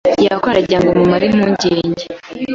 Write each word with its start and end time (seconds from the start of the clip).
yakora 0.25 0.53
ndagira 0.59 0.79
ngo 0.81 0.89
mamare 0.99 1.23
impungenge 1.27 2.05